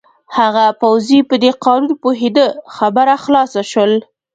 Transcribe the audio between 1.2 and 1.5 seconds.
په